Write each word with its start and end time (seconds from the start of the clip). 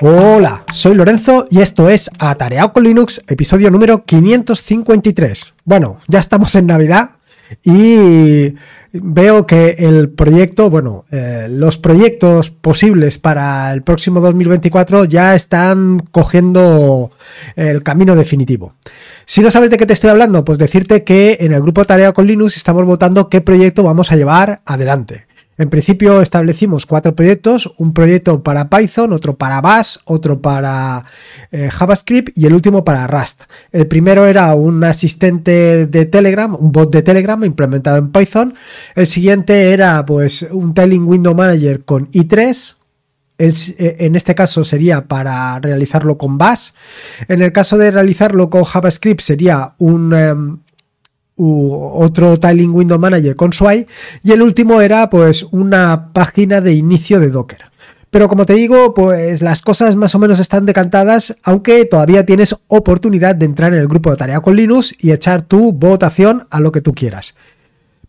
Hola, 0.00 0.64
soy 0.72 0.94
Lorenzo 0.96 1.46
y 1.50 1.60
esto 1.60 1.88
es 1.88 2.10
Atareado 2.18 2.72
con 2.72 2.82
Linux, 2.82 3.22
episodio 3.28 3.70
número 3.70 4.04
553. 4.04 5.54
Bueno, 5.64 6.00
ya 6.08 6.18
estamos 6.18 6.54
en 6.56 6.66
Navidad 6.66 7.10
y 7.62 8.54
veo 8.92 9.46
que 9.46 9.76
el 9.78 10.10
proyecto, 10.10 10.68
bueno, 10.68 11.04
eh, 11.12 11.46
los 11.48 11.78
proyectos 11.78 12.50
posibles 12.50 13.18
para 13.18 13.72
el 13.72 13.82
próximo 13.82 14.20
2024 14.20 15.04
ya 15.04 15.36
están 15.36 16.00
cogiendo 16.10 17.12
el 17.54 17.84
camino 17.84 18.16
definitivo. 18.16 18.74
Si 19.26 19.42
no 19.42 19.50
sabes 19.50 19.70
de 19.70 19.76
qué 19.76 19.86
te 19.86 19.92
estoy 19.92 20.10
hablando, 20.10 20.44
pues 20.44 20.58
decirte 20.58 21.04
que 21.04 21.38
en 21.40 21.52
el 21.52 21.62
grupo 21.62 21.84
Tarea 21.84 22.12
con 22.12 22.26
Linux 22.26 22.56
estamos 22.56 22.84
votando 22.84 23.28
qué 23.28 23.40
proyecto 23.40 23.84
vamos 23.84 24.10
a 24.10 24.16
llevar 24.16 24.60
adelante. 24.66 25.26
En 25.56 25.70
principio 25.70 26.20
establecimos 26.20 26.86
cuatro 26.86 27.14
proyectos, 27.14 27.72
un 27.78 27.92
proyecto 27.92 28.42
para 28.42 28.68
Python, 28.68 29.12
otro 29.12 29.36
para 29.36 29.60
Bash, 29.60 29.96
otro 30.04 30.40
para 30.40 31.04
eh, 31.52 31.68
JavaScript 31.70 32.36
y 32.36 32.46
el 32.46 32.54
último 32.54 32.84
para 32.84 33.06
Rust. 33.06 33.42
El 33.70 33.86
primero 33.86 34.26
era 34.26 34.54
un 34.54 34.82
asistente 34.82 35.86
de 35.86 36.06
Telegram, 36.06 36.54
un 36.58 36.72
bot 36.72 36.92
de 36.92 37.02
Telegram 37.02 37.42
implementado 37.44 37.98
en 37.98 38.10
Python. 38.10 38.54
El 38.96 39.06
siguiente 39.06 39.72
era 39.72 40.04
pues 40.04 40.42
un 40.50 40.74
Telling 40.74 41.06
Window 41.06 41.34
Manager 41.34 41.84
con 41.84 42.10
i3, 42.10 42.76
eh, 43.36 43.96
en 43.98 44.14
este 44.14 44.34
caso 44.34 44.62
sería 44.62 45.06
para 45.06 45.58
realizarlo 45.58 46.16
con 46.16 46.38
Bash. 46.38 46.70
En 47.26 47.42
el 47.42 47.52
caso 47.52 47.76
de 47.76 47.90
realizarlo 47.90 48.48
con 48.48 48.64
JavaScript 48.64 49.20
sería 49.20 49.74
un, 49.78 50.63
em, 51.36 51.44
otro 51.46 52.38
Tiling 52.38 52.74
Window 52.74 52.98
Manager 52.98 53.36
con 53.36 53.52
Sway 53.52 53.86
y 54.22 54.32
el 54.32 54.42
último 54.42 54.80
era 54.80 55.10
pues 55.10 55.44
una 55.50 56.12
página 56.12 56.60
de 56.60 56.74
inicio 56.74 57.20
de 57.20 57.30
Docker. 57.30 57.74
Pero 58.10 58.28
como 58.28 58.46
te 58.46 58.54
digo, 58.54 58.94
pues 58.94 59.42
las 59.42 59.60
cosas 59.60 59.96
más 59.96 60.14
o 60.14 60.20
menos 60.20 60.38
están 60.38 60.66
decantadas, 60.66 61.34
aunque 61.42 61.84
todavía 61.84 62.24
tienes 62.24 62.54
oportunidad 62.68 63.34
de 63.34 63.46
entrar 63.46 63.74
en 63.74 63.80
el 63.80 63.88
grupo 63.88 64.12
de 64.12 64.16
tarea 64.16 64.40
con 64.40 64.54
Linux 64.54 64.94
y 65.00 65.10
echar 65.10 65.42
tu 65.42 65.72
votación 65.72 66.46
a 66.50 66.60
lo 66.60 66.70
que 66.70 66.80
tú 66.80 66.92
quieras. 66.92 67.34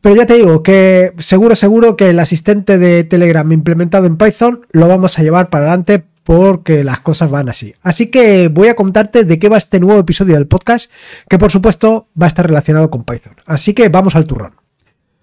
Pero 0.02 0.16
ya 0.16 0.28
te 0.28 0.36
digo 0.36 0.62
que 0.62 1.14
seguro, 1.18 1.56
seguro 1.56 1.98
que 1.98 2.12
el 2.12 2.20
asistente 2.20 2.78
de 2.78 3.04
Telegram 3.04 3.52
implementado 3.52 4.06
en 4.06 4.18
Python 4.18 4.62
lo 4.72 4.88
vamos 4.88 5.18
a 5.18 5.24
llevar 5.24 5.50
para 5.50 5.66
adelante 5.66 6.04
porque 6.26 6.84
las 6.84 7.02
cosas 7.02 7.30
van 7.30 7.50
así. 7.50 7.76
Así 7.84 8.08
que 8.08 8.48
voy 8.48 8.68
a 8.68 8.76
contarte 8.76 9.24
de 9.26 9.38
qué 9.38 9.48
va 9.48 9.58
este 9.58 9.80
nuevo 9.80 10.00
episodio 10.00 10.34
del 10.34 10.48
podcast, 10.48 10.92
que 11.30 11.38
por 11.38 11.52
supuesto 11.52 12.08
va 12.20 12.26
a 12.26 12.28
estar 12.28 12.48
relacionado 12.48 12.90
con 12.90 13.04
Python. 13.04 13.36
Así 13.46 13.76
que 13.76 13.90
vamos 13.90 14.16
al 14.16 14.26
turrón. 14.26 14.56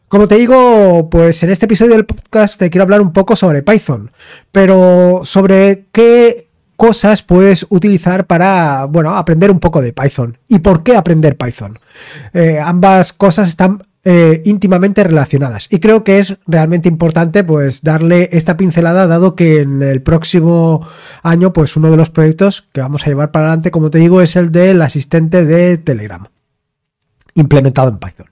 Como 0.07 0.29
te 0.29 0.37
digo, 0.37 1.11
pues 1.11 1.43
en 1.43 1.51
este 1.51 1.67
episodio 1.67 1.95
del 1.95 2.07
podcast 2.07 2.57
te 2.57 2.71
quiero 2.71 2.85
hablar 2.85 3.01
un 3.01 3.13
poco 3.13 3.35
sobre 3.35 3.65
Python, 3.65 4.13
pero 4.53 5.23
sobre 5.25 5.87
qué 5.91 6.47
cosas 6.77 7.25
puedes 7.25 7.67
utilizar 7.69 8.29
para, 8.29 8.85
bueno, 8.85 9.17
aprender 9.17 9.51
un 9.51 9.59
poco 9.59 9.81
de 9.81 9.93
Python. 9.93 10.39
¿Y 10.49 10.61
por 10.61 10.85
qué 10.85 10.95
aprender 10.95 11.37
Python? 11.37 11.81
Eh, 12.33 12.61
ambas 12.63 13.13
cosas 13.13 13.49
están 13.49 13.83
eh, 14.05 14.43
íntimamente 14.45 15.05
relacionadas. 15.05 15.69
Y 15.71 15.79
creo 15.79 16.05
que 16.05 16.19
es 16.19 16.39
realmente 16.47 16.89
importante 16.89 17.45
pues 17.45 17.83
darle 17.83 18.29
esta 18.33 18.57
pincelada 18.57 19.07
dado 19.07 19.37
que 19.37 19.61
en 19.61 19.83
el 19.83 20.03
próximo 20.03 20.87
año 21.23 21.53
pues 21.53 21.77
uno 21.77 21.91
de 21.91 21.97
los 21.97 22.11
proyectos 22.11 22.69
que 22.73 22.81
vamos 22.81 23.03
a 23.03 23.11
llevar 23.11 23.31
para 23.31 23.47
adelante, 23.47 23.71
como 23.71 23.91
te 23.91 23.99
digo, 23.99 24.21
es 24.21 24.37
el 24.37 24.51
del 24.51 24.83
asistente 24.83 25.45
de 25.45 25.79
Telegram 25.79 26.27
implementado 27.35 27.89
en 27.89 27.99
Python. 27.99 28.27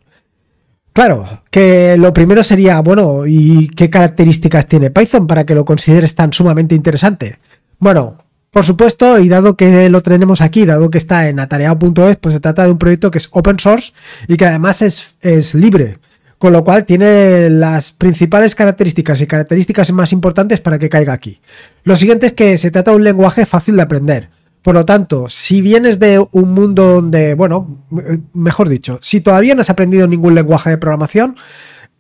Claro, 0.93 1.43
que 1.51 1.97
lo 1.97 2.13
primero 2.13 2.43
sería, 2.43 2.81
bueno, 2.81 3.27
¿y 3.27 3.69
qué 3.69 3.89
características 3.89 4.67
tiene 4.67 4.91
Python 4.91 5.27
para 5.27 5.47
que 5.47 5.55
lo 5.55 5.65
consideres 5.65 6.15
tan 6.15 6.33
sumamente 6.33 6.75
interesante? 6.75 7.39
Bueno, 7.79 8.19
por 8.51 8.65
supuesto, 8.65 9.19
y 9.21 9.29
dado 9.29 9.57
que 9.57 9.89
lo 9.89 10.03
tenemos 10.03 10.41
aquí, 10.41 10.67
dado 10.67 10.91
que 10.91 10.99
está 10.99 11.29
en 11.29 11.39
atareado.es, 11.39 12.17
pues 12.17 12.35
se 12.35 12.41
trata 12.41 12.65
de 12.65 12.73
un 12.73 12.79
proyecto 12.79 13.11
que 13.11 13.19
es 13.19 13.29
open 13.31 13.59
source 13.59 13.93
y 14.27 14.37
que 14.37 14.47
además 14.47 14.83
es, 14.83 15.15
es 15.21 15.55
libre. 15.55 15.99
Con 16.39 16.55
lo 16.55 16.65
cual 16.65 16.87
tiene 16.87 17.51
las 17.51 17.93
principales 17.93 18.55
características 18.55 19.21
y 19.21 19.27
características 19.27 19.93
más 19.93 20.13
importantes 20.13 20.61
para 20.61 20.79
que 20.79 20.89
caiga 20.89 21.13
aquí. 21.13 21.39
Lo 21.85 21.97
siguiente 21.97 22.27
es 22.27 22.33
que 22.33 22.57
se 22.57 22.71
trata 22.71 22.93
de 22.93 22.97
un 22.97 23.05
lenguaje 23.05 23.45
fácil 23.45 23.77
de 23.77 23.83
aprender. 23.83 24.31
Por 24.63 24.75
lo 24.75 24.85
tanto, 24.85 25.29
si 25.29 25.61
vienes 25.61 25.99
de 25.99 26.25
un 26.33 26.53
mundo 26.53 26.95
donde, 26.95 27.35
bueno, 27.35 27.85
mejor 28.33 28.69
dicho, 28.69 28.99
si 29.03 29.21
todavía 29.21 29.55
no 29.55 29.61
has 29.61 29.71
aprendido 29.71 30.09
ningún 30.09 30.35
lenguaje 30.35 30.71
de 30.71 30.79
programación, 30.79 31.37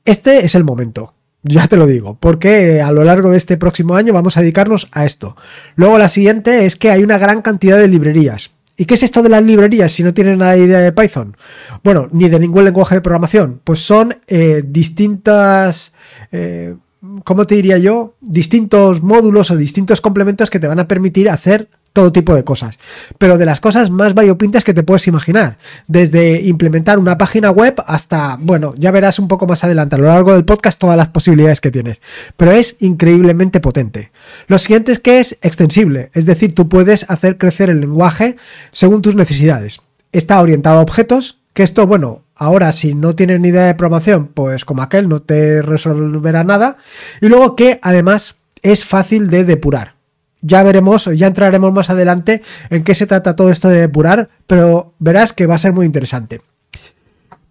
este 0.05 0.45
es 0.45 0.55
el 0.55 0.65
momento. 0.65 1.15
Ya 1.43 1.69
te 1.69 1.77
lo 1.77 1.87
digo, 1.87 2.19
porque 2.21 2.83
a 2.83 2.93
lo 2.93 3.03
largo 3.03 3.31
de 3.31 3.39
este 3.39 3.57
próximo 3.57 3.95
año 3.95 4.13
vamos 4.13 4.37
a 4.37 4.41
dedicarnos 4.41 4.89
a 4.93 5.07
esto. 5.07 5.37
Luego 5.75 5.99
la 5.99 6.09
siguiente 6.09 6.67
es 6.67 6.77
que 6.77 6.91
hay 6.91 7.03
una 7.03 7.19
gran 7.19 7.41
cantidad 7.41 7.79
de 7.79 7.89
librerías. 7.89 8.51
¿Y 8.77 8.85
qué 8.87 8.95
es 8.95 9.03
esto 9.03 9.23
de 9.23 9.29
las 9.29 9.43
librerías 9.43 9.93
si 9.93 10.03
no 10.03 10.15
tienen 10.15 10.39
nada 10.39 10.53
de 10.53 10.65
idea 10.65 10.81
de 10.81 10.93
Python? 10.93 11.37
Bueno, 11.83 12.09
ni 12.13 12.29
de 12.29 12.39
ningún 12.39 12.65
lenguaje 12.65 12.95
de 12.95 13.01
programación. 13.01 13.61
Pues 13.63 13.81
son 13.81 14.17
eh, 14.27 14.63
distintas... 14.67 15.95
Eh, 16.33 16.77
¿Cómo 17.25 17.47
te 17.47 17.55
diría 17.55 17.79
yo? 17.79 18.15
Distintos 18.21 19.03
módulos 19.03 19.51
o 19.51 19.57
distintos 19.57 20.03
complementos 20.03 20.51
que 20.51 20.61
te 20.61 20.67
van 20.67 20.81
a 20.81 20.89
permitir 20.89 21.31
hacer 21.31 21.69
todo 21.93 22.13
tipo 22.13 22.35
de 22.35 22.45
cosas, 22.45 22.79
pero 23.19 23.39
de 23.39 23.47
las 23.47 23.61
cosas 23.61 23.91
más 23.91 24.15
variopintas 24.15 24.65
que 24.65 24.75
te 24.75 24.83
puedes 24.83 25.09
imaginar, 25.09 25.59
desde 25.89 26.41
implementar 26.43 26.99
una 26.99 27.19
página 27.19 27.51
web 27.51 27.83
hasta, 27.87 28.37
bueno, 28.41 28.75
ya 28.77 28.91
verás 28.91 29.19
un 29.19 29.29
poco 29.29 29.47
más 29.47 29.65
adelante 29.65 29.97
a 29.97 29.99
lo 29.99 30.07
largo 30.07 30.35
del 30.35 30.45
podcast 30.45 30.79
todas 30.79 30.97
las 30.97 31.09
posibilidades 31.09 31.61
que 31.61 31.71
tienes, 31.71 32.01
pero 32.37 32.53
es 32.53 32.77
increíblemente 32.81 33.61
potente. 33.61 34.13
Lo 34.47 34.59
siguiente 34.59 34.93
es 34.93 35.01
que 35.01 35.19
es 35.19 35.39
extensible, 35.43 36.11
es 36.15 36.27
decir, 36.27 36.55
tú 36.55 36.69
puedes 36.69 37.09
hacer 37.11 37.39
crecer 37.39 37.71
el 37.71 37.81
lenguaje 37.81 38.37
según 38.71 39.03
tus 39.03 39.17
necesidades. 39.17 39.81
Está 40.13 40.41
orientado 40.41 40.79
a 40.79 40.83
objetos, 40.83 41.40
que 41.61 41.65
esto, 41.65 41.87
bueno, 41.87 42.23
ahora 42.37 42.73
si 42.73 42.95
no 42.95 43.15
tienes 43.15 43.39
ni 43.39 43.49
idea 43.49 43.67
de 43.67 43.75
programación, 43.75 44.29
pues 44.29 44.65
como 44.65 44.81
aquel 44.81 45.11
no 45.11 45.21
te 45.21 45.61
resolverá 45.61 46.43
nada, 46.43 46.79
y 47.21 47.29
luego 47.29 47.55
que 47.55 47.79
además 47.83 48.37
es 48.63 48.87
fácil 48.87 49.29
de 49.29 49.45
depurar 49.45 49.93
ya 50.41 50.63
veremos, 50.63 51.05
ya 51.05 51.27
entraremos 51.27 51.71
más 51.71 51.91
adelante 51.91 52.41
en 52.71 52.83
qué 52.83 52.95
se 52.95 53.07
trata 53.07 53.37
todo 53.37 53.51
esto 53.51 53.69
de 53.69 53.81
depurar, 53.81 54.31
pero 54.47 54.95
verás 54.99 55.35
que 55.35 55.45
va 55.45 55.57
a 55.57 55.59
ser 55.59 55.75
muy 55.75 55.85
interesante. 55.85 56.41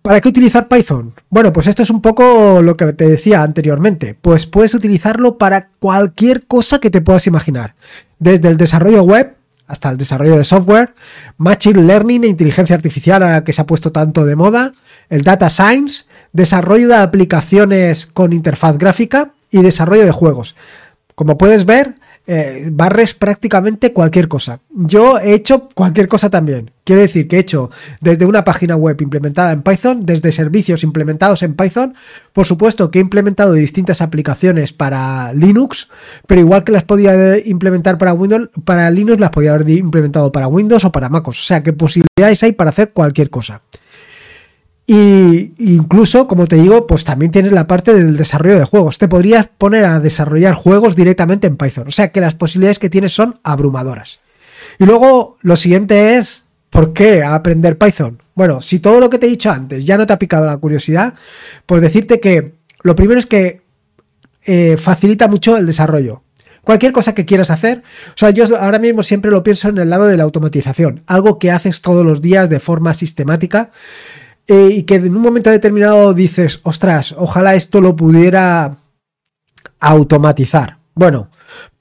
¿Para 0.01 0.21
qué 0.21 0.29
utilizar 0.29 0.67
Python? 0.67 1.13
Bueno, 1.29 1.53
pues 1.53 1.67
esto 1.67 1.83
es 1.83 1.91
un 1.91 2.01
poco 2.01 2.63
lo 2.63 2.73
que 2.73 2.93
te 2.93 3.07
decía 3.07 3.43
anteriormente. 3.43 4.17
Pues 4.19 4.47
puedes 4.47 4.73
utilizarlo 4.73 5.37
para 5.37 5.69
cualquier 5.77 6.47
cosa 6.47 6.79
que 6.79 6.89
te 6.89 7.01
puedas 7.01 7.27
imaginar. 7.27 7.75
Desde 8.17 8.47
el 8.47 8.57
desarrollo 8.57 9.03
web 9.03 9.35
hasta 9.69 9.89
el 9.89 9.97
desarrollo 9.97 10.35
de 10.35 10.43
software, 10.43 10.95
Machine 11.37 11.83
Learning 11.83 12.23
e 12.23 12.27
inteligencia 12.27 12.75
artificial 12.75 13.21
a 13.21 13.29
la 13.29 13.43
que 13.43 13.53
se 13.53 13.61
ha 13.61 13.67
puesto 13.67 13.91
tanto 13.91 14.25
de 14.25 14.35
moda, 14.35 14.73
el 15.09 15.21
Data 15.21 15.47
Science, 15.49 16.05
desarrollo 16.33 16.87
de 16.87 16.95
aplicaciones 16.95 18.07
con 18.07 18.33
interfaz 18.33 18.79
gráfica 18.79 19.31
y 19.51 19.61
desarrollo 19.61 20.05
de 20.05 20.11
juegos. 20.11 20.55
Como 21.13 21.37
puedes 21.37 21.65
ver, 21.65 21.95
eh, 22.31 22.69
barres 22.71 23.15
prácticamente 23.15 23.91
cualquier 23.91 24.27
cosa. 24.27 24.59
Yo 24.69 25.17
he 25.17 25.33
hecho 25.33 25.67
cualquier 25.73 26.07
cosa 26.07 26.29
también. 26.29 26.69
Quiero 26.83 27.01
decir 27.01 27.27
que 27.27 27.37
he 27.37 27.39
hecho 27.39 27.71
desde 28.01 28.27
una 28.27 28.43
página 28.43 28.75
web 28.75 29.01
implementada 29.01 29.51
en 29.51 29.63
Python, 29.63 30.01
desde 30.05 30.31
servicios 30.31 30.83
implementados 30.83 31.41
en 31.41 31.55
Python, 31.55 31.95
por 32.31 32.45
supuesto 32.45 32.91
que 32.91 32.99
he 32.99 33.01
implementado 33.01 33.53
distintas 33.53 33.99
aplicaciones 34.01 34.73
para 34.73 35.33
Linux, 35.33 35.89
pero 36.27 36.41
igual 36.41 36.63
que 36.63 36.71
las 36.71 36.83
podía 36.83 37.39
implementar 37.39 37.97
para 37.97 38.13
Windows, 38.13 38.51
para 38.63 38.91
Linux 38.91 39.19
las 39.19 39.31
podía 39.31 39.55
haber 39.55 39.67
implementado 39.67 40.31
para 40.31 40.47
Windows 40.47 40.85
o 40.85 40.91
para 40.91 41.09
MacOS. 41.09 41.41
O 41.41 41.43
sea 41.45 41.63
que 41.63 41.73
posibilidades 41.73 42.43
hay 42.43 42.51
para 42.51 42.69
hacer 42.69 42.91
cualquier 42.91 43.31
cosa. 43.31 43.63
Y 44.91 45.53
incluso, 45.59 46.27
como 46.27 46.47
te 46.47 46.55
digo, 46.55 46.87
pues 46.87 47.03
también 47.03 47.31
tienes 47.31 47.51
la 47.51 47.67
parte 47.67 47.93
del 47.93 48.17
desarrollo 48.17 48.57
de 48.57 48.65
juegos. 48.65 48.97
Te 48.97 49.07
podrías 49.07 49.47
poner 49.47 49.85
a 49.85 49.99
desarrollar 49.99 50.55
juegos 50.55 50.95
directamente 50.95 51.45
en 51.45 51.57
Python. 51.57 51.87
O 51.87 51.91
sea 51.91 52.11
que 52.11 52.19
las 52.19 52.33
posibilidades 52.33 52.79
que 52.79 52.89
tienes 52.89 53.13
son 53.13 53.39
abrumadoras. 53.43 54.19
Y 54.79 54.85
luego 54.85 55.37
lo 55.41 55.55
siguiente 55.57 56.15
es, 56.15 56.45
¿por 56.71 56.93
qué 56.93 57.23
aprender 57.23 57.77
Python? 57.77 58.23
Bueno, 58.33 58.63
si 58.63 58.79
todo 58.79 58.99
lo 58.99 59.11
que 59.11 59.19
te 59.19 59.27
he 59.27 59.29
dicho 59.29 59.51
antes 59.51 59.85
ya 59.85 59.95
no 59.95 60.07
te 60.07 60.13
ha 60.13 60.17
picado 60.17 60.47
la 60.47 60.57
curiosidad, 60.57 61.13
pues 61.67 61.83
decirte 61.83 62.19
que 62.19 62.55
lo 62.81 62.95
primero 62.95 63.19
es 63.19 63.27
que 63.27 63.61
eh, 64.47 64.75
facilita 64.75 65.27
mucho 65.27 65.55
el 65.55 65.67
desarrollo. 65.67 66.23
Cualquier 66.63 66.93
cosa 66.93 67.13
que 67.13 67.25
quieras 67.25 67.51
hacer, 67.51 67.83
o 68.07 68.17
sea, 68.17 68.31
yo 68.31 68.45
ahora 68.59 68.79
mismo 68.79 69.03
siempre 69.03 69.29
lo 69.29 69.43
pienso 69.43 69.69
en 69.69 69.77
el 69.77 69.91
lado 69.91 70.07
de 70.07 70.17
la 70.17 70.23
automatización, 70.23 71.03
algo 71.05 71.37
que 71.37 71.51
haces 71.51 71.81
todos 71.81 72.03
los 72.03 72.23
días 72.23 72.49
de 72.49 72.59
forma 72.59 72.95
sistemática 72.95 73.69
eh, 74.49 74.69
y 74.71 74.83
que 74.83 74.95
en 74.95 75.15
un 75.15 75.21
momento 75.21 75.51
determinado 75.51 76.13
dices, 76.13 76.59
ostras, 76.63 77.13
ojalá 77.17 77.53
esto 77.53 77.81
lo 77.81 77.95
pudiera 77.95 78.77
automatizar. 79.79 80.77
Bueno, 80.95 81.29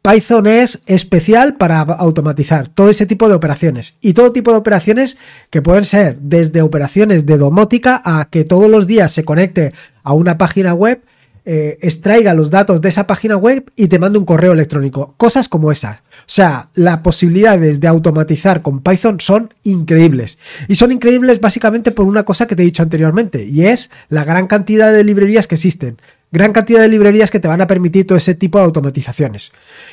Python 0.03 0.47
es 0.47 0.83
especial 0.87 1.57
para 1.57 1.81
automatizar 1.81 2.69
todo 2.69 2.91
ese 2.91 3.07
tipo 3.07 3.29
de 3.29 3.35
operaciones 3.35 3.95
y 4.01 4.13
todo 4.13 4.33
tipo 4.33 4.53
de 4.53 4.59
operaciones 4.59 5.17
que 5.51 5.63
pueden 5.63 5.85
ser 5.85 6.19
desde 6.21 6.63
operaciones 6.63 7.27
de 7.27 7.39
domótica 7.39 8.01
a 8.05 8.29
que 8.31 8.45
todos 8.45 8.71
los 8.71 8.87
días 8.87 9.13
se 9.13 9.25
conecte 9.25 9.73
a 10.03 10.13
una 10.13 10.39
página 10.39 10.75
web 10.75 11.03
eh, 11.51 11.79
extraiga 11.81 12.35
los 12.35 12.51
datos 12.51 12.83
de 12.83 12.91
esa 12.91 13.07
página 13.07 13.39
web 13.39 13.73
y 13.75 13.89
te 13.89 13.99
mande 13.99 14.19
un 14.19 14.27
correo 14.27 14.53
electrónico. 14.53 15.15
Cosas 15.17 15.49
como 15.49 15.73
esas. 15.73 16.01
O 16.01 16.03
sea, 16.27 16.69
las 16.75 16.99
posibilidades 16.99 17.81
de 17.81 17.89
automatizar 17.89 18.61
con 18.61 18.83
Python 18.83 19.19
son 19.19 19.55
increíbles. 19.63 20.37
Y 20.69 20.75
son 20.75 20.93
increíbles 20.93 21.41
básicamente 21.41 21.91
por 21.91 22.05
una 22.05 22.25
cosa 22.25 22.47
que 22.47 22.55
te 22.55 22.61
he 22.61 22.67
dicho 22.67 22.83
anteriormente, 22.83 23.47
y 23.47 23.65
es 23.65 23.91
la 24.11 24.25
gran 24.25 24.47
cantidad 24.47 24.93
de 24.93 25.05
librerías 25.05 25.47
que 25.47 25.55
existen 25.55 25.97
gran 26.31 26.53
cantidad 26.53 26.83
de 26.83 26.89
librerías 26.89 27.31
que 27.31 27.41
te 27.41 27.49
van 27.49 27.63
a 27.63 27.67
permitir 27.67 28.07
todo 28.07 28.19
ese 28.19 28.35
tipo 28.35 28.59
de 28.59 28.65
automatizaciones. 28.65 29.51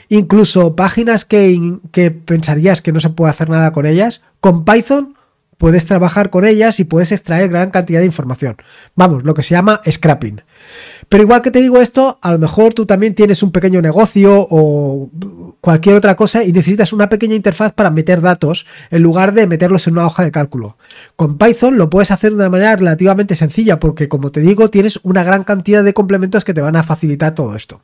Incluso 0.10 0.76
páginas 0.76 1.24
que, 1.24 1.78
que, 1.94 2.12
pensarías 2.12 2.82
que 2.82 2.92
no 2.92 3.00
se 3.00 3.12
puede 3.12 3.32
hacer 3.32 3.50
nada 3.50 3.72
con 3.72 3.86
ellas, 3.86 4.22
con 4.42 4.66
Python 4.66 5.15
puedes 5.58 5.86
trabajar 5.86 6.30
con 6.30 6.46
ellas 6.46 6.80
y 6.80 6.84
puedes 6.84 7.12
extraer 7.12 7.50
gran 7.50 7.72
cantidad 7.72 8.00
de 8.00 8.06
información. 8.06 8.58
Vamos, 8.96 9.24
lo 9.24 9.34
que 9.34 9.44
se 9.44 9.56
llama 9.56 9.82
scrapping. 9.90 10.42
Pero 11.10 11.24
igual 11.24 11.42
que 11.42 11.52
te 11.52 11.62
digo 11.62 11.82
esto, 11.82 12.20
a 12.22 12.32
lo 12.32 12.40
mejor 12.40 12.74
tú 12.74 12.86
también 12.86 13.16
tienes 13.16 13.44
un 13.44 13.52
pequeño 13.52 13.82
negocio 13.82 14.46
o 14.50 15.10
cualquier 15.62 15.96
otra 15.96 16.16
cosa 16.16 16.44
y 16.44 16.52
necesitas 16.52 16.94
una 16.94 17.10
pequeña 17.10 17.36
interfaz 17.36 17.74
para 17.74 17.92
meter 17.92 18.22
datos 18.22 18.66
en 18.90 19.04
lugar 19.04 19.34
de 19.34 19.48
meterlos 19.48 19.88
en 19.88 19.94
una 19.94 20.08
hoja 20.08 20.24
de 20.24 20.32
cálculo. 20.32 20.78
Con 21.16 21.38
Python 21.38 21.78
lo 21.78 21.90
puedes 21.90 22.12
hacer 22.12 22.32
de 22.32 22.38
una 22.38 22.50
manera 22.50 22.76
relativamente 22.76 23.36
sencilla 23.36 23.80
porque 23.80 24.10
como 24.10 24.32
te 24.32 24.42
digo 24.42 24.70
tienes 24.70 25.00
una 25.04 25.24
gran 25.24 25.44
cantidad 25.44 25.84
de 25.84 25.94
complementos 25.94 26.44
que 26.44 26.54
te 26.54 26.62
van 26.62 26.76
a 26.76 26.84
facilitar 26.84 27.36
todo 27.36 27.56
esto. 27.56 27.82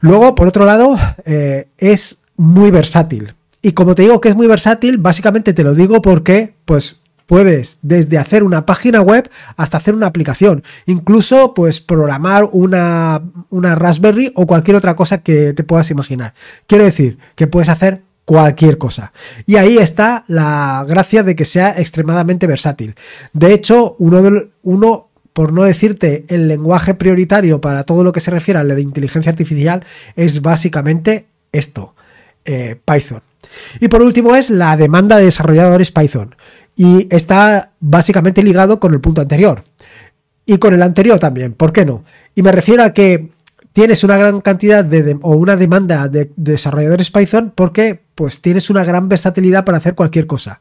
Luego, 0.00 0.34
por 0.34 0.48
otro 0.48 0.64
lado, 0.64 0.98
eh, 1.24 1.68
es 1.78 2.18
muy 2.36 2.70
versátil. 2.70 3.34
Y 3.62 3.72
como 3.72 3.94
te 3.94 4.02
digo 4.02 4.20
que 4.20 4.28
es 4.28 4.36
muy 4.36 4.46
versátil, 4.46 4.98
básicamente 4.98 5.52
te 5.52 5.64
lo 5.64 5.74
digo 5.74 6.02
porque, 6.02 6.54
pues, 6.64 7.02
puedes 7.26 7.78
desde 7.82 8.18
hacer 8.18 8.44
una 8.44 8.66
página 8.66 9.00
web 9.00 9.28
hasta 9.56 9.78
hacer 9.78 9.94
una 9.94 10.06
aplicación. 10.06 10.62
Incluso, 10.86 11.54
pues, 11.54 11.80
programar 11.80 12.48
una, 12.52 13.22
una 13.50 13.74
Raspberry 13.74 14.32
o 14.36 14.46
cualquier 14.46 14.76
otra 14.76 14.94
cosa 14.94 15.18
que 15.18 15.52
te 15.52 15.64
puedas 15.64 15.90
imaginar. 15.90 16.34
Quiero 16.66 16.84
decir 16.84 17.18
que 17.34 17.46
puedes 17.46 17.68
hacer 17.68 18.02
cualquier 18.26 18.76
cosa. 18.76 19.12
Y 19.46 19.56
ahí 19.56 19.78
está 19.78 20.24
la 20.26 20.84
gracia 20.86 21.22
de 21.22 21.34
que 21.34 21.44
sea 21.44 21.78
extremadamente 21.78 22.46
versátil. 22.46 22.94
De 23.32 23.54
hecho, 23.54 23.96
uno, 23.98 24.22
de, 24.22 24.50
uno 24.62 25.08
por 25.32 25.52
no 25.52 25.62
decirte 25.62 26.24
el 26.28 26.48
lenguaje 26.48 26.94
prioritario 26.94 27.60
para 27.60 27.84
todo 27.84 28.04
lo 28.04 28.12
que 28.12 28.20
se 28.20 28.30
refiere 28.30 28.60
a 28.60 28.64
la 28.64 28.78
inteligencia 28.78 29.30
artificial, 29.30 29.84
es 30.16 30.42
básicamente 30.42 31.26
esto, 31.52 31.94
eh, 32.44 32.76
Python. 32.84 33.22
Y 33.80 33.88
por 33.88 34.02
último 34.02 34.34
es 34.34 34.50
la 34.50 34.76
demanda 34.76 35.16
de 35.16 35.24
desarrolladores 35.24 35.90
Python. 35.90 36.34
Y 36.74 37.06
está 37.14 37.72
básicamente 37.80 38.42
ligado 38.42 38.80
con 38.80 38.92
el 38.92 39.00
punto 39.00 39.20
anterior. 39.20 39.62
Y 40.44 40.58
con 40.58 40.74
el 40.74 40.82
anterior 40.82 41.18
también, 41.18 41.54
¿por 41.54 41.72
qué 41.72 41.84
no? 41.84 42.04
Y 42.34 42.42
me 42.42 42.52
refiero 42.52 42.84
a 42.84 42.92
que 42.92 43.30
tienes 43.72 44.04
una 44.04 44.16
gran 44.16 44.40
cantidad 44.40 44.84
de, 44.84 45.18
o 45.20 45.36
una 45.36 45.56
demanda 45.56 46.08
de 46.08 46.30
desarrolladores 46.36 47.10
Python 47.10 47.52
porque 47.54 48.00
pues 48.14 48.40
tienes 48.40 48.70
una 48.70 48.84
gran 48.84 49.08
versatilidad 49.08 49.64
para 49.64 49.78
hacer 49.78 49.94
cualquier 49.94 50.26
cosa. 50.26 50.60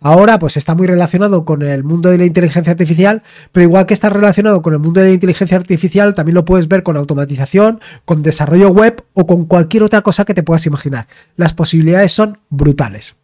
Ahora 0.00 0.38
pues 0.38 0.56
está 0.56 0.74
muy 0.74 0.86
relacionado 0.86 1.44
con 1.44 1.62
el 1.62 1.84
mundo 1.84 2.10
de 2.10 2.18
la 2.18 2.26
inteligencia 2.26 2.70
artificial, 2.72 3.22
pero 3.52 3.64
igual 3.64 3.86
que 3.86 3.94
está 3.94 4.10
relacionado 4.10 4.62
con 4.62 4.72
el 4.72 4.78
mundo 4.78 5.00
de 5.00 5.08
la 5.08 5.14
inteligencia 5.14 5.56
artificial, 5.56 6.14
también 6.14 6.34
lo 6.34 6.44
puedes 6.44 6.68
ver 6.68 6.82
con 6.82 6.96
automatización, 6.96 7.80
con 8.04 8.22
desarrollo 8.22 8.70
web 8.70 9.02
o 9.14 9.26
con 9.26 9.46
cualquier 9.46 9.82
otra 9.82 10.02
cosa 10.02 10.24
que 10.24 10.34
te 10.34 10.42
puedas 10.42 10.66
imaginar. 10.66 11.06
Las 11.36 11.54
posibilidades 11.54 12.12
son 12.12 12.38
brutales. 12.50 13.16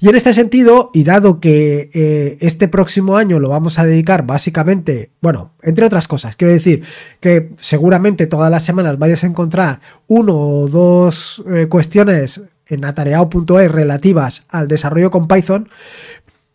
Y 0.00 0.08
en 0.08 0.14
este 0.14 0.32
sentido, 0.32 0.90
y 0.94 1.04
dado 1.04 1.40
que 1.40 1.90
eh, 1.92 2.38
este 2.40 2.68
próximo 2.68 3.16
año 3.16 3.38
lo 3.38 3.48
vamos 3.48 3.78
a 3.78 3.84
dedicar 3.84 4.26
básicamente, 4.26 5.10
bueno, 5.20 5.52
entre 5.62 5.84
otras 5.84 6.08
cosas, 6.08 6.36
quiero 6.36 6.54
decir 6.54 6.82
que 7.20 7.50
seguramente 7.60 8.26
todas 8.26 8.50
las 8.50 8.64
semanas 8.64 8.98
vayas 8.98 9.24
a 9.24 9.26
encontrar 9.26 9.80
uno 10.06 10.36
o 10.36 10.68
dos 10.68 11.44
eh, 11.50 11.66
cuestiones 11.68 12.40
en 12.68 12.84
atareado.es 12.84 13.70
relativas 13.70 14.44
al 14.48 14.68
desarrollo 14.68 15.10
con 15.10 15.26
Python. 15.26 15.68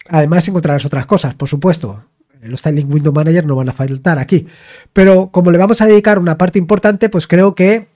Además 0.10 0.48
encontrarás 0.48 0.86
otras 0.86 1.06
cosas, 1.06 1.36
por 1.36 1.50
supuesto. 1.50 2.04
Los 2.42 2.60
Styling 2.60 2.92
Window 2.92 3.13
Manager 3.13 3.45
no 3.45 3.56
van 3.56 3.69
a 3.69 3.74
faltar 3.74 4.19
aquí. 4.19 4.48
Pero 4.92 5.30
como 5.31 5.51
le 5.51 5.57
vamos 5.57 5.81
a 5.81 5.86
dedicar 5.86 6.19
una 6.19 6.38
parte 6.38 6.60
importante, 6.60 7.10
pues 7.10 7.25
creo 7.25 7.56
que 7.56 7.88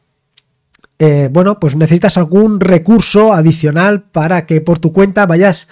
eh, 0.99 1.29
bueno, 1.31 1.59
pues 1.59 1.75
necesitas 1.75 2.17
algún 2.17 2.59
recurso 2.59 3.33
adicional 3.33 4.01
para 4.03 4.47
que 4.47 4.61
por 4.61 4.79
tu 4.79 4.91
cuenta 4.91 5.27
vayas 5.27 5.67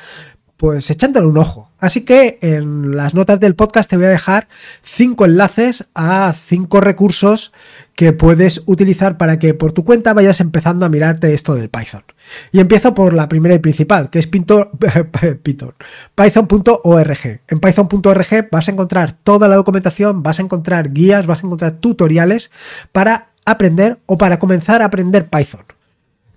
pues 0.57 0.89
echándole 0.89 1.27
un 1.27 1.38
ojo. 1.38 1.71
Así 1.80 2.01
que 2.06 2.38
en 2.41 2.95
las 2.95 3.13
notas 3.13 3.39
del 3.39 3.56
podcast 3.56 3.89
te 3.89 3.98
voy 3.98 4.06
a 4.06 4.09
dejar 4.09 4.48
cinco 4.81 5.25
enlaces 5.25 5.86
a 5.95 6.33
cinco 6.33 6.80
recursos 6.80 7.51
que 7.95 8.13
puedes 8.13 8.62
utilizar 8.65 9.18
para 9.18 9.39
que 9.39 9.53
por 9.53 9.71
tu 9.71 9.86
cuenta 9.86 10.13
vayas 10.13 10.42
empezando 10.42 10.86
a 10.86 10.89
mirarte 10.89 11.33
esto 11.33 11.56
del 11.56 11.69
Python. 11.69 12.03
Y 12.51 12.59
empiezo 12.59 12.94
por 12.94 13.13
la 13.13 13.30
primera 13.30 13.56
y 13.56 13.59
principal, 13.59 14.09
que 14.09 14.19
es 14.19 14.27
Python.org. 16.15 17.42
En 17.47 17.59
Python.org 17.59 18.50
vas 18.51 18.68
a 18.68 18.71
encontrar 18.71 19.13
toda 19.13 19.47
la 19.47 19.56
documentación, 19.56 20.21
vas 20.24 20.39
a 20.39 20.42
encontrar 20.44 20.92
guías, 20.92 21.25
vas 21.25 21.42
a 21.42 21.47
encontrar 21.47 21.71
tutoriales 21.74 22.51
para 22.92 23.27
aprender 23.45 24.00
o 24.06 24.18
para 24.18 24.39
comenzar 24.39 24.81
a 24.81 24.86
aprender 24.86 25.30
Python. 25.30 25.63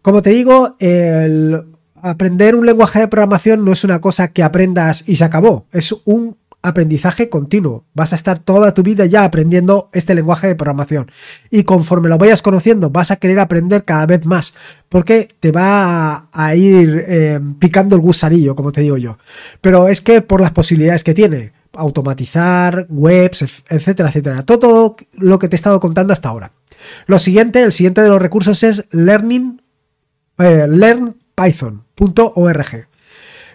Como 0.02 0.22
te 0.22 0.30
digo, 0.30 0.76
el 0.78 1.64
aprender 2.00 2.54
un 2.54 2.66
lenguaje 2.66 3.00
de 3.00 3.08
programación 3.08 3.64
no 3.64 3.72
es 3.72 3.82
una 3.82 4.00
cosa 4.00 4.28
que 4.28 4.44
aprendas 4.44 5.02
y 5.08 5.16
se 5.16 5.24
acabó, 5.24 5.66
es 5.72 5.92
un 6.04 6.36
aprendizaje 6.62 7.28
continuo. 7.28 7.84
Vas 7.94 8.12
a 8.12 8.16
estar 8.16 8.38
toda 8.38 8.74
tu 8.74 8.82
vida 8.82 9.06
ya 9.06 9.24
aprendiendo 9.24 9.88
este 9.92 10.14
lenguaje 10.14 10.48
de 10.48 10.56
programación. 10.56 11.10
Y 11.50 11.64
conforme 11.64 12.08
lo 12.08 12.18
vayas 12.18 12.42
conociendo, 12.42 12.90
vas 12.90 13.10
a 13.10 13.16
querer 13.16 13.40
aprender 13.40 13.84
cada 13.84 14.06
vez 14.06 14.24
más. 14.26 14.54
Porque 14.88 15.28
te 15.40 15.50
va 15.52 16.28
a, 16.32 16.54
ir 16.54 17.04
eh, 17.06 17.40
picando 17.58 17.96
el 17.96 18.02
gusanillo, 18.02 18.56
como 18.56 18.72
te 18.72 18.80
digo 18.80 18.96
yo. 18.96 19.18
Pero 19.60 19.88
es 19.88 20.00
que 20.00 20.22
por 20.22 20.40
las 20.40 20.52
posibilidades 20.52 21.04
que 21.04 21.14
tiene. 21.14 21.52
Automatizar, 21.74 22.86
webs, 22.88 23.62
etcétera, 23.68 24.08
etcétera. 24.08 24.42
Todo 24.42 24.96
lo 25.18 25.38
que 25.38 25.48
te 25.48 25.54
he 25.54 25.58
estado 25.58 25.78
contando 25.80 26.12
hasta 26.12 26.28
ahora. 26.28 26.52
Lo 27.06 27.18
siguiente, 27.18 27.62
el 27.62 27.72
siguiente 27.72 28.02
de 28.02 28.08
los 28.08 28.22
recursos 28.22 28.62
es 28.62 28.84
learning, 28.90 29.60
eh, 30.38 30.66
learnpython.org. 30.68 32.88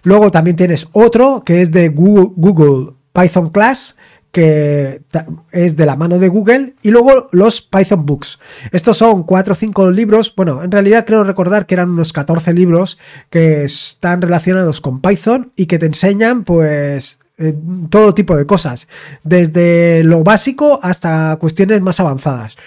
Luego 0.04 0.32
también 0.32 0.56
tienes 0.56 0.88
otro 0.92 1.44
que 1.46 1.62
es 1.62 1.72
de 1.72 1.90
Google, 1.90 2.94
Python 3.14 3.50
Class, 3.50 3.96
que 4.34 5.04
es 5.52 5.78
de 5.78 5.86
la 5.86 5.96
mano 5.96 6.18
de 6.18 6.28
Google, 6.28 6.74
y 6.82 6.90
luego 6.90 7.28
los 7.32 7.62
Python 7.62 8.04
Books. 8.06 8.40
Estos 8.72 8.98
son 8.98 9.24
cuatro 9.24 9.54
o 9.54 9.56
cinco 9.56 9.92
libros, 9.92 10.34
bueno, 10.36 10.64
en 10.64 10.72
realidad 10.72 11.06
creo 11.06 11.24
recordar 11.24 11.68
que 11.68 11.76
eran 11.76 11.92
unos 11.92 12.12
14 12.12 12.52
libros 12.54 12.98
que 13.30 13.64
están 13.64 14.22
relacionados 14.22 14.82
con 14.82 15.02
Python 15.02 15.52
y 15.56 15.68
que 15.68 15.78
te 15.78 15.86
enseñan 15.86 16.44
pues 16.44 17.20
eh, 17.38 17.54
todo 17.92 18.16
tipo 18.16 18.36
de 18.36 18.48
cosas, 18.48 18.88
desde 19.24 20.04
lo 20.04 20.24
básico 20.24 20.80
hasta 20.82 21.36
cuestiones 21.36 21.82
más 21.82 22.00
avanzadas. 22.00 22.58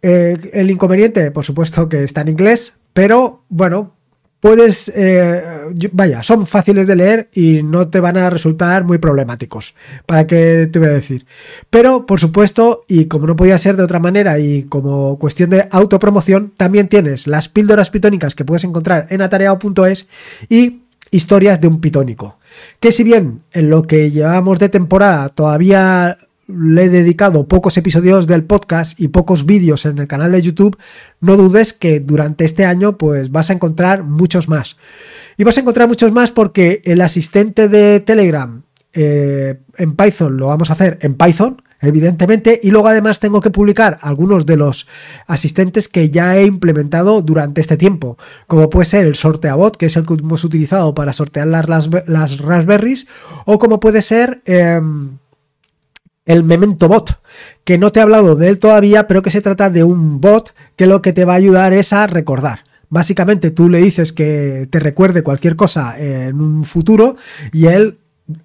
Eh, 0.00 0.38
el 0.54 0.70
inconveniente, 0.70 1.30
por 1.30 1.44
supuesto, 1.44 1.88
que 1.88 2.02
está 2.02 2.22
en 2.22 2.28
inglés, 2.28 2.74
pero 2.94 3.44
bueno, 3.50 3.94
puedes, 4.42 4.92
eh, 4.96 5.40
vaya, 5.92 6.24
son 6.24 6.48
fáciles 6.48 6.88
de 6.88 6.96
leer 6.96 7.28
y 7.32 7.62
no 7.62 7.86
te 7.86 8.00
van 8.00 8.16
a 8.16 8.28
resultar 8.28 8.82
muy 8.82 8.98
problemáticos. 8.98 9.76
¿Para 10.04 10.26
qué 10.26 10.68
te 10.70 10.80
voy 10.80 10.88
a 10.88 10.94
decir? 10.94 11.26
Pero, 11.70 12.06
por 12.06 12.18
supuesto, 12.18 12.84
y 12.88 13.04
como 13.04 13.28
no 13.28 13.36
podía 13.36 13.56
ser 13.56 13.76
de 13.76 13.84
otra 13.84 14.00
manera 14.00 14.40
y 14.40 14.64
como 14.64 15.16
cuestión 15.20 15.48
de 15.50 15.68
autopromoción, 15.70 16.52
también 16.56 16.88
tienes 16.88 17.28
las 17.28 17.48
píldoras 17.48 17.90
pitónicas 17.90 18.34
que 18.34 18.44
puedes 18.44 18.64
encontrar 18.64 19.06
en 19.10 19.22
atareado.es 19.22 20.08
y 20.48 20.80
historias 21.12 21.60
de 21.60 21.68
un 21.68 21.80
pitónico. 21.80 22.38
Que 22.80 22.90
si 22.90 23.04
bien 23.04 23.42
en 23.52 23.70
lo 23.70 23.84
que 23.84 24.10
llevamos 24.10 24.58
de 24.58 24.68
temporada 24.68 25.28
todavía 25.28 26.18
le 26.56 26.84
he 26.84 26.88
dedicado 26.88 27.46
pocos 27.48 27.76
episodios 27.76 28.26
del 28.26 28.44
podcast 28.44 28.98
y 29.00 29.08
pocos 29.08 29.46
vídeos 29.46 29.86
en 29.86 29.98
el 29.98 30.06
canal 30.06 30.32
de 30.32 30.42
YouTube, 30.42 30.78
no 31.20 31.36
dudes 31.36 31.72
que 31.72 32.00
durante 32.00 32.44
este 32.44 32.64
año 32.64 32.98
pues 32.98 33.30
vas 33.30 33.50
a 33.50 33.54
encontrar 33.54 34.04
muchos 34.04 34.48
más. 34.48 34.76
Y 35.36 35.44
vas 35.44 35.56
a 35.56 35.60
encontrar 35.60 35.88
muchos 35.88 36.12
más 36.12 36.30
porque 36.30 36.82
el 36.84 37.00
asistente 37.00 37.68
de 37.68 38.00
Telegram 38.00 38.62
eh, 38.92 39.58
en 39.78 39.96
Python 39.96 40.36
lo 40.36 40.48
vamos 40.48 40.70
a 40.70 40.74
hacer 40.74 40.98
en 41.00 41.14
Python, 41.14 41.62
evidentemente, 41.80 42.60
y 42.62 42.70
luego 42.70 42.88
además 42.88 43.20
tengo 43.20 43.40
que 43.40 43.50
publicar 43.50 43.98
algunos 44.02 44.46
de 44.46 44.56
los 44.56 44.86
asistentes 45.26 45.88
que 45.88 46.10
ya 46.10 46.36
he 46.36 46.44
implementado 46.44 47.22
durante 47.22 47.60
este 47.60 47.76
tiempo, 47.76 48.18
como 48.46 48.70
puede 48.70 48.86
ser 48.86 49.06
el 49.06 49.14
sorteabot, 49.14 49.76
que 49.76 49.86
es 49.86 49.96
el 49.96 50.06
que 50.06 50.14
hemos 50.14 50.44
utilizado 50.44 50.94
para 50.94 51.12
sortear 51.12 51.46
las, 51.46 51.66
las, 52.06 52.38
Raspberries, 52.38 53.06
o 53.46 53.58
como 53.58 53.80
puede 53.80 54.02
ser... 54.02 54.42
Em, 54.44 55.18
el 56.24 56.44
Memento 56.44 56.88
Bot, 56.88 57.20
que 57.64 57.78
no 57.78 57.90
te 57.90 58.00
he 58.00 58.02
hablado 58.02 58.36
de 58.36 58.48
él 58.48 58.58
todavía, 58.58 59.06
pero 59.06 59.22
que 59.22 59.30
se 59.30 59.40
trata 59.40 59.70
de 59.70 59.84
un 59.84 60.20
bot 60.20 60.54
que 60.76 60.86
lo 60.86 61.02
que 61.02 61.12
te 61.12 61.24
va 61.24 61.34
a 61.34 61.36
ayudar 61.36 61.72
es 61.72 61.92
a 61.92 62.06
recordar. 62.06 62.60
Básicamente 62.88 63.50
tú 63.50 63.68
le 63.68 63.78
dices 63.78 64.12
que 64.12 64.68
te 64.70 64.78
recuerde 64.78 65.22
cualquier 65.22 65.56
cosa 65.56 65.98
en 65.98 66.40
un 66.40 66.64
futuro 66.64 67.16
y 67.52 67.66
él, 67.66 67.98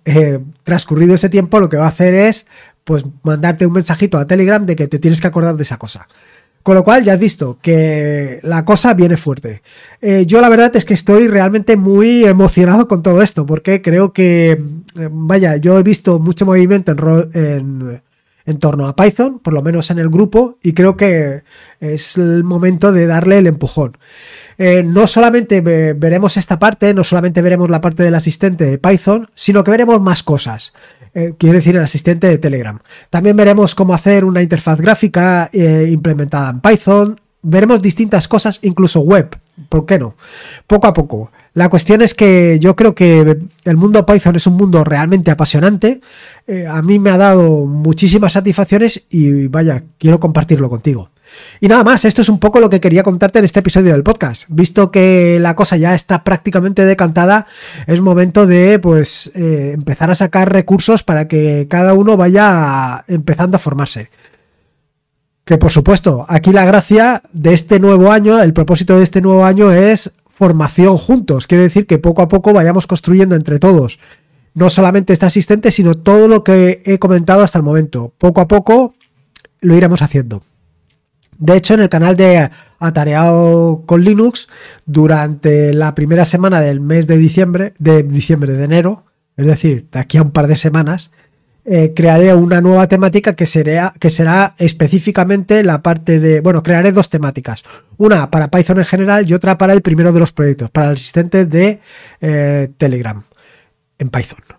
eh, 0.05 0.39
transcurrido 0.63 1.13
ese 1.15 1.29
tiempo, 1.29 1.59
lo 1.59 1.69
que 1.69 1.77
va 1.77 1.85
a 1.85 1.89
hacer 1.89 2.13
es 2.13 2.47
pues 2.83 3.03
mandarte 3.23 3.65
un 3.65 3.73
mensajito 3.73 4.17
a 4.17 4.25
Telegram 4.25 4.65
de 4.65 4.77
que 4.77 4.87
te 4.87 4.99
tienes 4.99 5.19
que 5.19 5.27
acordar 5.27 5.57
de 5.57 5.63
esa 5.63 5.77
cosa. 5.77 6.07
Con 6.67 6.75
lo 6.75 6.83
cual 6.83 7.01
ya 7.01 7.13
has 7.13 7.19
visto 7.21 7.59
que 7.61 8.41
la 8.43 8.65
cosa 8.65 8.93
viene 8.93 9.15
fuerte. 9.15 9.61
Eh, 10.01 10.25
yo 10.27 10.41
la 10.41 10.49
verdad 10.49 10.75
es 10.75 10.83
que 10.83 10.95
estoy 10.95 11.29
realmente 11.29 11.77
muy 11.77 12.25
emocionado 12.25 12.89
con 12.89 13.01
todo 13.01 13.21
esto, 13.21 13.45
porque 13.45 13.81
creo 13.81 14.11
que, 14.11 14.51
eh, 14.51 15.09
vaya, 15.09 15.55
yo 15.55 15.79
he 15.79 15.83
visto 15.83 16.19
mucho 16.19 16.45
movimiento 16.45 16.91
en, 17.33 18.01
en, 18.45 18.59
torno 18.59 18.85
a 18.85 18.97
Python, 18.97 19.39
por 19.39 19.53
lo 19.53 19.61
menos 19.61 19.91
en 19.91 19.99
el 19.99 20.09
grupo, 20.09 20.57
y 20.61 20.73
creo 20.73 20.97
que 20.97 21.43
es 21.79 22.17
el 22.17 22.43
momento 22.43 22.91
de 22.91 23.07
darle 23.07 23.37
el 23.37 23.47
empujón. 23.47 23.97
Eh, 24.57 24.83
no 24.83 25.07
solamente 25.07 25.61
veremos 25.61 26.35
esta 26.35 26.59
parte, 26.59 26.93
no 26.93 27.05
solamente 27.05 27.41
veremos 27.41 27.69
la 27.69 27.79
parte 27.79 28.03
del 28.03 28.15
asistente 28.15 28.65
de 28.65 28.77
Python, 28.77 29.29
sino 29.35 29.63
que 29.63 29.71
veremos 29.71 30.01
más 30.01 30.21
cosas. 30.21 30.73
Eh, 31.19 31.33
quiere 31.35 31.57
decir 31.57 31.75
el 31.75 31.81
asistente 31.81 32.27
de 32.27 32.37
Telegram. 32.37 32.77
También 33.09 33.35
veremos 33.35 33.73
cómo 33.73 33.95
hacer 33.95 34.23
una 34.23 34.43
interfaz 34.43 34.79
gráfica 34.79 35.49
eh, 35.51 35.89
implementada 35.91 36.51
en 36.51 36.59
Python. 36.59 37.19
Veremos 37.41 37.81
distintas 37.81 38.27
cosas, 38.27 38.59
incluso 38.61 38.99
web. 38.99 39.35
¿Por 39.67 39.87
qué 39.87 39.97
no? 39.97 40.15
Poco 40.67 40.85
a 40.85 40.93
poco. 40.93 41.31
La 41.55 41.69
cuestión 41.69 42.03
es 42.03 42.13
que 42.13 42.59
yo 42.61 42.75
creo 42.75 42.93
que 42.93 43.35
el 43.63 43.77
mundo 43.77 44.05
Python 44.05 44.35
es 44.35 44.45
un 44.45 44.57
mundo 44.57 44.83
realmente 44.83 45.31
apasionante. 45.31 46.01
Eh, 46.45 46.67
a 46.67 46.83
mí 46.83 46.99
me 46.99 47.09
ha 47.09 47.17
dado 47.17 47.65
muchísimas 47.65 48.33
satisfacciones 48.33 49.05
y 49.09 49.47
vaya, 49.47 49.85
quiero 49.97 50.19
compartirlo 50.19 50.69
contigo. 50.69 51.09
Y 51.59 51.67
nada 51.67 51.83
más, 51.83 52.05
esto 52.05 52.21
es 52.21 52.29
un 52.29 52.39
poco 52.39 52.59
lo 52.59 52.69
que 52.69 52.79
quería 52.79 53.03
contarte 53.03 53.39
en 53.39 53.45
este 53.45 53.59
episodio 53.59 53.93
del 53.93 54.03
podcast. 54.03 54.43
Visto 54.47 54.91
que 54.91 55.39
la 55.39 55.55
cosa 55.55 55.77
ya 55.77 55.95
está 55.95 56.23
prácticamente 56.23 56.85
decantada, 56.85 57.47
es 57.85 58.01
momento 58.01 58.45
de 58.45 58.79
pues 58.79 59.31
eh, 59.35 59.71
empezar 59.73 60.11
a 60.11 60.15
sacar 60.15 60.51
recursos 60.51 61.03
para 61.03 61.27
que 61.27 61.67
cada 61.69 61.93
uno 61.93 62.17
vaya 62.17 63.03
empezando 63.07 63.57
a 63.57 63.59
formarse. 63.59 64.09
Que 65.45 65.57
por 65.57 65.71
supuesto, 65.71 66.25
aquí 66.27 66.51
la 66.51 66.65
gracia 66.65 67.21
de 67.31 67.53
este 67.53 67.79
nuevo 67.79 68.11
año, 68.11 68.41
el 68.41 68.53
propósito 68.53 68.97
de 68.97 69.03
este 69.03 69.21
nuevo 69.21 69.45
año 69.45 69.71
es 69.71 70.11
formación 70.27 70.97
juntos. 70.97 71.47
Quiere 71.47 71.63
decir 71.63 71.87
que 71.87 71.97
poco 71.97 72.21
a 72.21 72.27
poco 72.27 72.53
vayamos 72.53 72.85
construyendo 72.85 73.35
entre 73.35 73.59
todos 73.59 73.99
no 74.57 74.71
solamente 74.71 75.13
este 75.13 75.27
asistente, 75.27 75.69
sino 75.69 75.93
todo 75.93 76.27
lo 76.27 76.43
que 76.43 76.81
he 76.83 76.97
comentado 76.97 77.43
hasta 77.43 77.59
el 77.59 77.63
momento. 77.63 78.11
Poco 78.17 78.41
a 78.41 78.47
poco 78.47 78.95
lo 79.61 79.75
iremos 79.75 80.01
haciendo. 80.01 80.41
De 81.39 81.55
hecho, 81.55 81.75
en 81.75 81.81
el 81.81 81.89
canal 81.89 82.15
de 82.15 82.49
Atareado 82.79 83.83
con 83.85 84.03
Linux, 84.03 84.47
durante 84.85 85.73
la 85.73 85.93
primera 85.93 86.25
semana 86.25 86.59
del 86.61 86.79
mes 86.81 87.07
de 87.07 87.17
diciembre, 87.17 87.73
de 87.77 88.03
diciembre, 88.03 88.53
de 88.53 88.63
enero, 88.63 89.03
es 89.35 89.45
decir, 89.45 89.87
de 89.91 89.99
aquí 89.99 90.17
a 90.17 90.23
un 90.23 90.31
par 90.31 90.47
de 90.47 90.55
semanas, 90.55 91.11
eh, 91.69 91.93
crearé 91.93 92.33
una 92.33 92.61
nueva 92.61 92.87
temática 92.87 93.35
que 93.35 93.45
será, 93.45 93.93
que 93.99 94.09
será 94.09 94.55
específicamente 94.57 95.63
la 95.63 95.83
parte 95.83 96.19
de, 96.19 96.39
bueno, 96.39 96.63
crearé 96.63 96.91
dos 96.91 97.09
temáticas, 97.09 97.63
una 97.97 98.31
para 98.31 98.49
Python 98.49 98.79
en 98.79 98.85
general 98.85 99.29
y 99.29 99.33
otra 99.33 99.57
para 99.57 99.73
el 99.73 99.81
primero 99.81 100.13
de 100.13 100.19
los 100.19 100.31
proyectos, 100.31 100.69
para 100.71 100.87
el 100.87 100.93
asistente 100.93 101.45
de 101.45 101.81
eh, 102.21 102.69
Telegram 102.77 103.21
en 103.99 104.09
Python. 104.09 104.56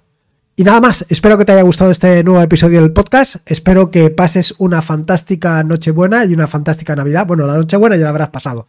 Y 0.58 0.64
nada 0.64 0.80
más, 0.80 1.06
espero 1.08 1.38
que 1.38 1.44
te 1.44 1.52
haya 1.52 1.62
gustado 1.62 1.92
este 1.92 2.24
nuevo 2.24 2.42
episodio 2.42 2.82
del 2.82 2.90
podcast, 2.90 3.36
espero 3.46 3.92
que 3.92 4.10
pases 4.10 4.56
una 4.58 4.82
fantástica 4.82 5.62
Nochebuena 5.62 6.24
y 6.24 6.34
una 6.34 6.48
fantástica 6.48 6.96
Navidad. 6.96 7.28
Bueno, 7.28 7.46
la 7.46 7.54
Nochebuena 7.54 7.94
ya 7.94 8.02
la 8.02 8.10
habrás 8.10 8.30
pasado. 8.30 8.66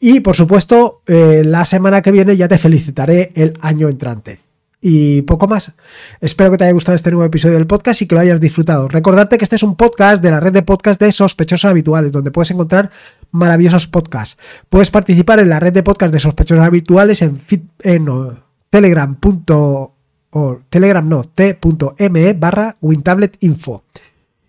Y 0.00 0.18
por 0.18 0.34
supuesto, 0.34 1.02
eh, 1.06 1.42
la 1.44 1.64
semana 1.64 2.02
que 2.02 2.10
viene 2.10 2.36
ya 2.36 2.48
te 2.48 2.58
felicitaré 2.58 3.30
el 3.36 3.56
año 3.60 3.88
entrante. 3.88 4.40
Y 4.80 5.22
poco 5.22 5.46
más. 5.46 5.70
Espero 6.20 6.50
que 6.50 6.56
te 6.56 6.64
haya 6.64 6.72
gustado 6.72 6.96
este 6.96 7.12
nuevo 7.12 7.24
episodio 7.24 7.54
del 7.54 7.68
podcast 7.68 8.02
y 8.02 8.08
que 8.08 8.16
lo 8.16 8.20
hayas 8.20 8.40
disfrutado. 8.40 8.88
Recordarte 8.88 9.38
que 9.38 9.44
este 9.44 9.54
es 9.54 9.62
un 9.62 9.76
podcast 9.76 10.24
de 10.24 10.32
la 10.32 10.40
red 10.40 10.52
de 10.52 10.62
podcast 10.62 11.00
de 11.00 11.12
sospechosos 11.12 11.70
habituales, 11.70 12.10
donde 12.10 12.32
puedes 12.32 12.50
encontrar 12.50 12.90
maravillosos 13.30 13.86
podcasts. 13.86 14.36
Puedes 14.68 14.90
participar 14.90 15.38
en 15.38 15.50
la 15.50 15.60
red 15.60 15.72
de 15.72 15.84
podcast 15.84 16.12
de 16.12 16.18
sospechosos 16.18 16.64
habituales 16.64 17.22
en, 17.22 17.40
en 17.84 18.08
telegram.com 18.70 20.01
o 20.32 20.60
telegram 20.68 21.08
no, 21.08 21.24
t.me 21.24 22.32
barra 22.34 22.76
wintabletinfo. 22.80 23.84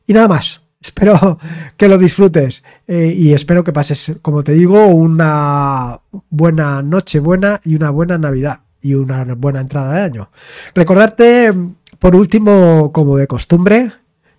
Y 0.08 0.13
nada 0.13 0.28
más. 0.28 0.62
Espero 0.84 1.40
que 1.78 1.88
lo 1.88 1.98
disfrutes 1.98 2.62
eh, 2.88 3.16
y 3.18 3.32
espero 3.32 3.63
que 3.63 3.72
pases, 3.72 4.18
como 4.22 4.44
te 4.44 4.52
digo, 4.52 4.88
una 4.88 6.02
buena 6.30 6.82
noche 6.82 7.20
buena 7.20 7.62
y 7.63 7.75
una 7.75 7.90
buena 7.90 8.18
Navidad 8.18 8.60
y 8.82 8.96
una 8.96 9.24
buena 9.24 9.62
entrada 9.62 9.94
de 9.94 10.02
año. 10.02 10.30
Recordarte, 10.75 11.54
por 12.00 12.18
último, 12.18 12.92
como 12.92 13.16
de 13.16 13.28
costumbre, 13.28 13.94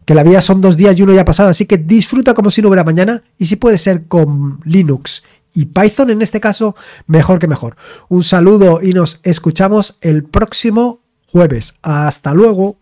que 0.05 0.15
la 0.15 0.23
vida 0.23 0.43
son 0.43 0.61
dos 0.61 0.77
días 0.77 0.99
y 0.99 1.03
uno 1.03 1.15
ya 1.15 1.25
pasado, 1.25 1.49
así 1.49 1.65
que 1.65 1.79
disfruta 1.79 2.35
como 2.35 2.51
si 2.51 2.61
no 2.61 2.69
hubiera 2.69 2.85
mañana 2.85 3.23
y 3.39 3.47
si 3.47 3.57
puede 3.57 3.79
ser 3.79 4.07
con 4.07 4.61
Linux 4.65 5.23
y 5.55 5.67
Python 5.67 6.11
en 6.11 6.21
este 6.21 6.41
caso, 6.41 6.77
mejor 7.07 7.39
que 7.39 7.49
mejor. 7.49 7.77
Un 8.09 8.23
saludo 8.23 8.81
y 8.83 8.93
nos 8.93 9.21
escuchamos 9.23 9.97
el 10.03 10.25
próximo 10.25 11.01
jueves. 11.35 11.75
Hasta 11.83 12.33
luego. 12.33 12.77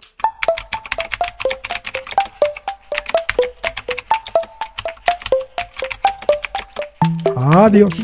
Adiós. 7.34 7.94